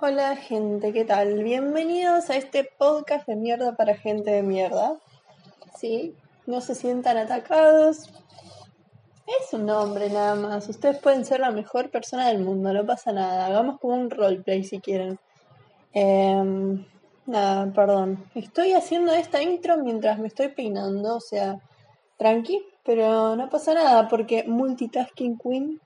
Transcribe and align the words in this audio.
Hola 0.00 0.36
gente, 0.36 0.92
¿qué 0.92 1.04
tal? 1.04 1.42
Bienvenidos 1.42 2.30
a 2.30 2.36
este 2.36 2.62
podcast 2.62 3.26
de 3.26 3.34
mierda 3.34 3.74
para 3.74 3.96
gente 3.96 4.30
de 4.30 4.44
mierda. 4.44 4.96
Sí, 5.76 6.14
no 6.46 6.60
se 6.60 6.76
sientan 6.76 7.16
atacados. 7.16 8.08
Es 9.26 9.52
un 9.52 9.66
nombre 9.66 10.08
nada 10.08 10.36
más. 10.36 10.68
Ustedes 10.68 10.98
pueden 10.98 11.24
ser 11.24 11.40
la 11.40 11.50
mejor 11.50 11.90
persona 11.90 12.28
del 12.28 12.38
mundo, 12.38 12.72
no 12.72 12.86
pasa 12.86 13.10
nada. 13.10 13.46
Hagamos 13.46 13.80
como 13.80 13.94
un 13.94 14.08
roleplay 14.08 14.62
si 14.62 14.78
quieren. 14.78 15.18
Em, 15.92 16.86
nada, 17.26 17.72
perdón. 17.72 18.24
Estoy 18.36 18.74
haciendo 18.74 19.12
esta 19.12 19.42
intro 19.42 19.78
mientras 19.78 20.20
me 20.20 20.28
estoy 20.28 20.46
peinando, 20.46 21.16
o 21.16 21.20
sea, 21.20 21.60
tranqui, 22.18 22.64
pero 22.84 23.34
no 23.34 23.48
pasa 23.48 23.74
nada 23.74 24.06
porque 24.06 24.44
multitasking 24.44 25.38
queen 25.38 25.80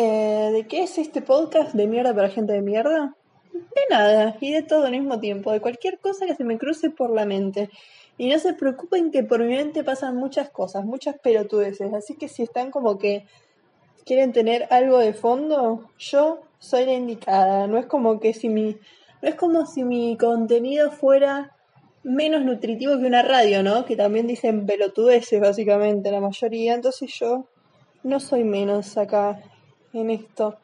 eh, 0.00 0.52
¿De 0.52 0.68
qué 0.68 0.84
es 0.84 0.96
este 0.96 1.22
podcast 1.22 1.72
de 1.72 1.88
mierda 1.88 2.14
para 2.14 2.28
gente 2.28 2.52
de 2.52 2.62
mierda? 2.62 3.16
De 3.52 3.82
nada, 3.90 4.36
y 4.40 4.52
de 4.52 4.62
todo 4.62 4.84
al 4.84 4.92
mismo 4.92 5.18
tiempo, 5.18 5.50
de 5.50 5.60
cualquier 5.60 5.98
cosa 5.98 6.24
que 6.24 6.36
se 6.36 6.44
me 6.44 6.56
cruce 6.56 6.90
por 6.90 7.10
la 7.10 7.24
mente. 7.24 7.68
Y 8.16 8.28
no 8.28 8.38
se 8.38 8.54
preocupen 8.54 9.10
que 9.10 9.24
por 9.24 9.42
mi 9.42 9.56
mente 9.56 9.82
pasan 9.82 10.14
muchas 10.14 10.50
cosas, 10.50 10.84
muchas 10.84 11.18
pelotudeces, 11.18 11.92
así 11.94 12.14
que 12.14 12.28
si 12.28 12.44
están 12.44 12.70
como 12.70 12.96
que 12.96 13.26
quieren 14.06 14.32
tener 14.32 14.68
algo 14.70 14.98
de 14.98 15.14
fondo, 15.14 15.90
yo 15.98 16.42
soy 16.60 16.84
la 16.84 16.92
indicada. 16.92 17.66
No 17.66 17.76
es 17.76 17.86
como 17.86 18.20
que 18.20 18.34
si 18.34 18.48
mi, 18.48 18.76
no 19.20 19.28
es 19.28 19.34
como 19.34 19.66
si 19.66 19.82
mi 19.82 20.16
contenido 20.16 20.92
fuera 20.92 21.56
menos 22.04 22.44
nutritivo 22.44 22.96
que 22.98 23.04
una 23.04 23.22
radio, 23.22 23.64
¿no? 23.64 23.84
Que 23.84 23.96
también 23.96 24.28
dicen 24.28 24.64
pelotudeces 24.64 25.40
básicamente 25.40 26.12
la 26.12 26.20
mayoría, 26.20 26.74
entonces 26.74 27.12
yo 27.18 27.48
no 28.04 28.20
soy 28.20 28.44
menos 28.44 28.96
acá 28.96 29.42
en 29.92 30.10
esto. 30.10 30.58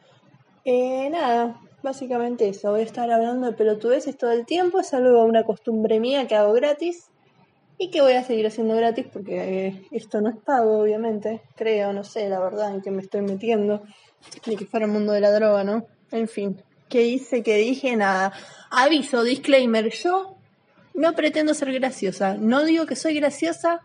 Eh, 0.65 1.09
nada, 1.11 1.61
básicamente 1.83 2.49
eso. 2.49 2.71
Voy 2.71 2.81
a 2.81 2.85
estar 2.85 3.11
hablando 3.11 3.47
de 3.47 3.53
pelotudeces 3.53 4.17
todo 4.17 4.33
el 4.33 4.47
tiempo. 4.47 4.81
Es 4.81 4.95
algo, 4.95 5.25
una 5.25 5.45
costumbre 5.45 6.01
mía 6.01 6.27
que 6.27 6.35
hago 6.35 6.53
gratis 6.53 7.11
y 7.77 7.91
que 7.91 8.01
voy 8.01 8.15
a 8.15 8.25
seguir 8.25 8.47
haciendo 8.47 8.77
gratis 8.77 9.07
porque 9.13 9.67
eh, 9.67 9.83
esto 9.91 10.21
no 10.21 10.31
es 10.31 10.37
pago, 10.37 10.79
obviamente. 10.79 11.43
Creo, 11.57 11.93
no 11.93 12.05
sé, 12.05 12.29
la 12.29 12.41
verdad, 12.41 12.75
en 12.75 12.83
que 12.83 12.91
me 12.91 13.03
estoy 13.03 13.21
metiendo. 13.21 13.83
Ni 14.47 14.57
que 14.57 14.67
fuera 14.67 14.87
el 14.87 14.93
mundo 14.93 15.13
de 15.13 15.21
la 15.21 15.33
droga, 15.33 15.65
¿no? 15.65 15.87
En 16.11 16.29
fin, 16.29 16.63
¿qué 16.89 17.03
hice? 17.03 17.43
¿Qué 17.43 17.57
dije? 17.57 17.95
Nada. 17.97 18.33
Aviso, 18.71 19.23
disclaimer, 19.23 19.91
yo 19.91 20.37
no 20.95 21.13
pretendo 21.13 21.53
ser 21.53 21.73
graciosa. 21.73 22.35
No 22.35 22.65
digo 22.65 22.87
que 22.87 22.97
soy 22.97 23.15
graciosa, 23.15 23.83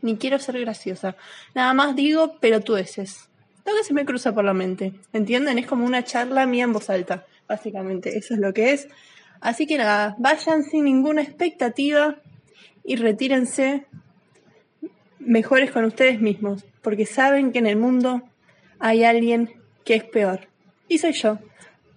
ni 0.00 0.16
quiero 0.16 0.38
ser 0.38 0.58
graciosa. 0.60 1.16
Nada 1.54 1.74
más 1.74 1.94
digo 1.94 2.38
pelotudeces 2.38 3.31
lo 3.64 3.72
que 3.76 3.84
se 3.84 3.94
me 3.94 4.04
cruza 4.04 4.32
por 4.34 4.44
la 4.44 4.54
mente. 4.54 4.92
¿Entienden? 5.12 5.58
Es 5.58 5.66
como 5.66 5.84
una 5.84 6.04
charla 6.04 6.46
mía 6.46 6.64
en 6.64 6.72
voz 6.72 6.90
alta, 6.90 7.26
básicamente. 7.48 8.16
Eso 8.16 8.34
es 8.34 8.40
lo 8.40 8.52
que 8.52 8.72
es. 8.72 8.88
Así 9.40 9.66
que 9.66 9.76
nada, 9.76 10.14
vayan 10.18 10.62
sin 10.62 10.84
ninguna 10.84 11.22
expectativa 11.22 12.16
y 12.84 12.96
retírense 12.96 13.86
mejores 15.18 15.70
con 15.70 15.84
ustedes 15.84 16.20
mismos, 16.20 16.64
porque 16.82 17.06
saben 17.06 17.52
que 17.52 17.58
en 17.58 17.66
el 17.66 17.76
mundo 17.76 18.22
hay 18.78 19.04
alguien 19.04 19.50
que 19.84 19.94
es 19.94 20.04
peor. 20.04 20.48
Y 20.88 20.98
soy 20.98 21.12
yo. 21.12 21.38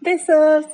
Besos. 0.02 0.66